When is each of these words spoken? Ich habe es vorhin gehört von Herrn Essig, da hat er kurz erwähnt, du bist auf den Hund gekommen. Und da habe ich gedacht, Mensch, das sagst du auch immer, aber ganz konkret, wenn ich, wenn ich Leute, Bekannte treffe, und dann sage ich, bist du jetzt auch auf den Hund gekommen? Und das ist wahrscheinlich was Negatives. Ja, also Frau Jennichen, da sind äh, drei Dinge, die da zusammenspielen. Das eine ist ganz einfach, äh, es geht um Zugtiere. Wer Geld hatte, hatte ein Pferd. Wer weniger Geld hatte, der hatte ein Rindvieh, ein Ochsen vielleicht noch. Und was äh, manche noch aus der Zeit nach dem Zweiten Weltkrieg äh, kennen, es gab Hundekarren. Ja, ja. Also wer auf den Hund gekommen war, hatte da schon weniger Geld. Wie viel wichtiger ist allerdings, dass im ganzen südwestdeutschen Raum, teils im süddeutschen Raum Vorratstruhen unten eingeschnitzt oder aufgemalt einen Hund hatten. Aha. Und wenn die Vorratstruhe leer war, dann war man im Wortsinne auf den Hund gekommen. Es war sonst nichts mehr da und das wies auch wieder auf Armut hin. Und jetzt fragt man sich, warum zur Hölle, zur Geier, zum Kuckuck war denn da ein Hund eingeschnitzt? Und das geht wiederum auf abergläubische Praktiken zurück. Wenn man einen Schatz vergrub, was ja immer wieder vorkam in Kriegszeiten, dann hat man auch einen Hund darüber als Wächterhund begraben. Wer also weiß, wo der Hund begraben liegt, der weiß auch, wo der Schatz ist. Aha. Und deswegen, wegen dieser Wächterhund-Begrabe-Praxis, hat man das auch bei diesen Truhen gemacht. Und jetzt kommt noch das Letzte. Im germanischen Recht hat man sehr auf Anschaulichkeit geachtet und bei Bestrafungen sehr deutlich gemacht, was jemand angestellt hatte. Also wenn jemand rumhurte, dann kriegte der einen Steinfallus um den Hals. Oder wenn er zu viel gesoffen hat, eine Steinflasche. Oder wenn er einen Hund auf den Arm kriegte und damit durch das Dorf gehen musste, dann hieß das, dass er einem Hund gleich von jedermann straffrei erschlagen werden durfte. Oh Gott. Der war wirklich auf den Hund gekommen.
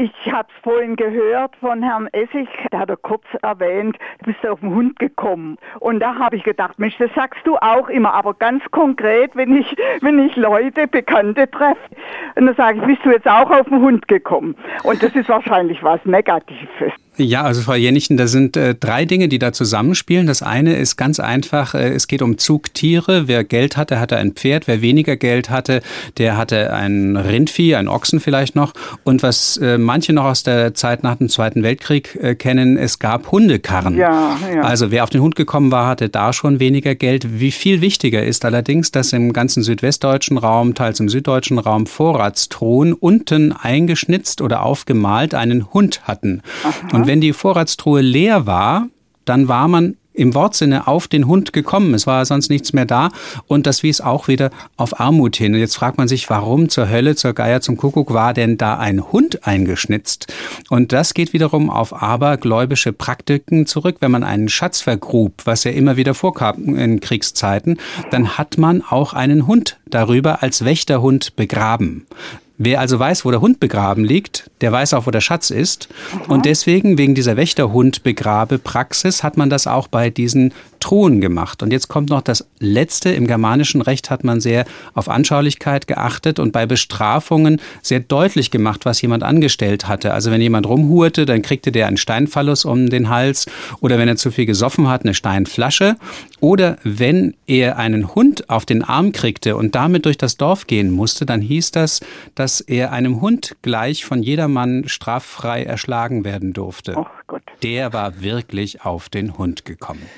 Ich 0.00 0.32
habe 0.32 0.46
es 0.54 0.62
vorhin 0.62 0.94
gehört 0.94 1.56
von 1.56 1.82
Herrn 1.82 2.06
Essig, 2.12 2.48
da 2.70 2.78
hat 2.78 2.88
er 2.88 2.96
kurz 2.96 3.24
erwähnt, 3.42 3.98
du 4.20 4.26
bist 4.32 4.46
auf 4.46 4.60
den 4.60 4.72
Hund 4.72 4.96
gekommen. 5.00 5.58
Und 5.80 5.98
da 5.98 6.14
habe 6.14 6.36
ich 6.36 6.44
gedacht, 6.44 6.78
Mensch, 6.78 6.96
das 6.98 7.12
sagst 7.16 7.44
du 7.44 7.56
auch 7.56 7.88
immer, 7.88 8.14
aber 8.14 8.34
ganz 8.34 8.62
konkret, 8.70 9.34
wenn 9.34 9.56
ich, 9.56 9.74
wenn 10.00 10.24
ich 10.24 10.36
Leute, 10.36 10.86
Bekannte 10.86 11.50
treffe, 11.50 11.80
und 12.36 12.46
dann 12.46 12.54
sage 12.54 12.78
ich, 12.78 12.84
bist 12.84 13.04
du 13.04 13.10
jetzt 13.10 13.26
auch 13.26 13.50
auf 13.50 13.68
den 13.68 13.80
Hund 13.80 14.06
gekommen? 14.06 14.54
Und 14.84 15.02
das 15.02 15.16
ist 15.16 15.28
wahrscheinlich 15.28 15.82
was 15.82 15.98
Negatives. 16.04 16.92
Ja, 17.16 17.42
also 17.42 17.62
Frau 17.62 17.74
Jennichen, 17.74 18.16
da 18.16 18.28
sind 18.28 18.56
äh, 18.56 18.74
drei 18.74 19.04
Dinge, 19.04 19.28
die 19.28 19.38
da 19.38 19.52
zusammenspielen. 19.52 20.26
Das 20.26 20.42
eine 20.42 20.76
ist 20.76 20.96
ganz 20.96 21.18
einfach, 21.18 21.74
äh, 21.74 21.88
es 21.88 22.06
geht 22.06 22.22
um 22.22 22.38
Zugtiere. 22.38 23.26
Wer 23.26 23.42
Geld 23.42 23.76
hatte, 23.76 23.98
hatte 23.98 24.16
ein 24.16 24.32
Pferd. 24.32 24.68
Wer 24.68 24.82
weniger 24.82 25.16
Geld 25.16 25.50
hatte, 25.50 25.80
der 26.18 26.36
hatte 26.36 26.72
ein 26.72 27.16
Rindvieh, 27.16 27.74
ein 27.74 27.88
Ochsen 27.88 28.20
vielleicht 28.20 28.54
noch. 28.54 28.72
Und 29.02 29.24
was 29.24 29.56
äh, 29.56 29.78
manche 29.78 30.12
noch 30.12 30.26
aus 30.26 30.44
der 30.44 30.74
Zeit 30.74 31.02
nach 31.02 31.16
dem 31.16 31.28
Zweiten 31.28 31.64
Weltkrieg 31.64 32.16
äh, 32.20 32.36
kennen, 32.36 32.76
es 32.76 33.00
gab 33.00 33.32
Hundekarren. 33.32 33.96
Ja, 33.96 34.36
ja. 34.54 34.60
Also 34.60 34.92
wer 34.92 35.02
auf 35.02 35.10
den 35.10 35.20
Hund 35.20 35.34
gekommen 35.34 35.72
war, 35.72 35.88
hatte 35.88 36.08
da 36.08 36.32
schon 36.32 36.60
weniger 36.60 36.94
Geld. 36.94 37.40
Wie 37.40 37.50
viel 37.50 37.80
wichtiger 37.80 38.22
ist 38.22 38.44
allerdings, 38.44 38.92
dass 38.92 39.12
im 39.12 39.32
ganzen 39.32 39.64
südwestdeutschen 39.64 40.38
Raum, 40.38 40.74
teils 40.74 41.00
im 41.00 41.08
süddeutschen 41.08 41.58
Raum 41.58 41.86
Vorratstruhen 41.86 42.92
unten 42.92 43.50
eingeschnitzt 43.50 44.40
oder 44.40 44.62
aufgemalt 44.62 45.34
einen 45.34 45.72
Hund 45.72 46.02
hatten. 46.04 46.42
Aha. 46.62 46.96
Und 46.96 47.07
wenn 47.08 47.20
die 47.20 47.32
Vorratstruhe 47.32 48.02
leer 48.02 48.46
war, 48.46 48.86
dann 49.24 49.48
war 49.48 49.66
man 49.66 49.96
im 50.12 50.34
Wortsinne 50.34 50.86
auf 50.88 51.06
den 51.08 51.26
Hund 51.26 51.52
gekommen. 51.52 51.94
Es 51.94 52.06
war 52.06 52.24
sonst 52.26 52.50
nichts 52.50 52.72
mehr 52.72 52.84
da 52.84 53.08
und 53.46 53.66
das 53.66 53.82
wies 53.82 54.00
auch 54.00 54.28
wieder 54.28 54.50
auf 54.76 55.00
Armut 55.00 55.36
hin. 55.36 55.54
Und 55.54 55.60
jetzt 55.60 55.76
fragt 55.76 55.96
man 55.96 56.08
sich, 56.08 56.28
warum 56.28 56.68
zur 56.68 56.90
Hölle, 56.90 57.14
zur 57.14 57.32
Geier, 57.32 57.60
zum 57.60 57.76
Kuckuck 57.76 58.12
war 58.12 58.34
denn 58.34 58.58
da 58.58 58.76
ein 58.76 59.10
Hund 59.10 59.46
eingeschnitzt? 59.46 60.32
Und 60.68 60.92
das 60.92 61.14
geht 61.14 61.32
wiederum 61.32 61.70
auf 61.70 62.02
abergläubische 62.02 62.92
Praktiken 62.92 63.64
zurück. 63.66 63.98
Wenn 64.00 64.10
man 64.10 64.24
einen 64.24 64.48
Schatz 64.48 64.80
vergrub, 64.80 65.32
was 65.44 65.64
ja 65.64 65.70
immer 65.70 65.96
wieder 65.96 66.14
vorkam 66.14 66.74
in 66.74 67.00
Kriegszeiten, 67.00 67.78
dann 68.10 68.36
hat 68.36 68.58
man 68.58 68.82
auch 68.82 69.14
einen 69.14 69.46
Hund 69.46 69.78
darüber 69.86 70.42
als 70.42 70.64
Wächterhund 70.64 71.36
begraben. 71.36 72.06
Wer 72.60 72.80
also 72.80 72.98
weiß, 72.98 73.24
wo 73.24 73.30
der 73.30 73.40
Hund 73.40 73.60
begraben 73.60 74.04
liegt, 74.04 74.50
der 74.60 74.72
weiß 74.72 74.94
auch, 74.94 75.06
wo 75.06 75.10
der 75.10 75.20
Schatz 75.20 75.50
ist. 75.50 75.88
Aha. 76.12 76.32
Und 76.32 76.44
deswegen, 76.44 76.98
wegen 76.98 77.14
dieser 77.14 77.36
Wächterhund-Begrabe-Praxis, 77.36 79.22
hat 79.22 79.36
man 79.36 79.50
das 79.50 79.66
auch 79.66 79.88
bei 79.88 80.10
diesen 80.10 80.52
Truhen 80.80 81.20
gemacht. 81.20 81.62
Und 81.62 81.72
jetzt 81.72 81.88
kommt 81.88 82.10
noch 82.10 82.22
das 82.22 82.46
Letzte. 82.60 83.10
Im 83.10 83.26
germanischen 83.26 83.82
Recht 83.82 84.10
hat 84.10 84.24
man 84.24 84.40
sehr 84.40 84.64
auf 84.94 85.08
Anschaulichkeit 85.08 85.86
geachtet 85.86 86.38
und 86.38 86.52
bei 86.52 86.66
Bestrafungen 86.66 87.60
sehr 87.82 88.00
deutlich 88.00 88.50
gemacht, 88.50 88.84
was 88.84 89.02
jemand 89.02 89.22
angestellt 89.22 89.88
hatte. 89.88 90.12
Also 90.12 90.30
wenn 90.30 90.40
jemand 90.40 90.66
rumhurte, 90.66 91.26
dann 91.26 91.42
kriegte 91.42 91.72
der 91.72 91.86
einen 91.86 91.96
Steinfallus 91.96 92.64
um 92.64 92.90
den 92.90 93.08
Hals. 93.08 93.46
Oder 93.80 93.98
wenn 93.98 94.08
er 94.08 94.16
zu 94.16 94.30
viel 94.30 94.46
gesoffen 94.46 94.88
hat, 94.88 95.02
eine 95.02 95.14
Steinflasche. 95.14 95.96
Oder 96.40 96.78
wenn 96.84 97.34
er 97.46 97.78
einen 97.78 98.14
Hund 98.14 98.48
auf 98.48 98.64
den 98.64 98.84
Arm 98.84 99.12
kriegte 99.12 99.56
und 99.56 99.74
damit 99.74 100.04
durch 100.04 100.18
das 100.18 100.36
Dorf 100.36 100.66
gehen 100.66 100.90
musste, 100.90 101.26
dann 101.26 101.40
hieß 101.40 101.72
das, 101.72 102.00
dass 102.34 102.60
er 102.60 102.92
einem 102.92 103.20
Hund 103.20 103.56
gleich 103.62 104.04
von 104.04 104.22
jedermann 104.48 104.88
straffrei 104.88 105.62
erschlagen 105.62 106.24
werden 106.24 106.52
durfte. 106.52 106.94
Oh 106.96 107.06
Gott. 107.26 107.42
Der 107.62 107.92
war 107.92 108.20
wirklich 108.20 108.82
auf 108.84 109.08
den 109.08 109.36
Hund 109.36 109.64
gekommen. 109.64 110.08